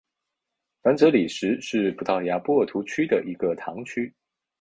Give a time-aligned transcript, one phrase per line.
[0.81, 4.11] 凡泽里什是葡萄牙波尔图区的一个堂区。